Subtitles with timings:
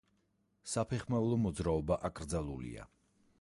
[0.71, 2.89] საფეხმავლო მოძრაობა აკრძალულია.